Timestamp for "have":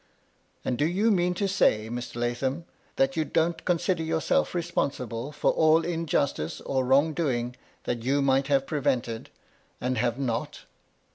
8.47-8.65, 9.99-10.17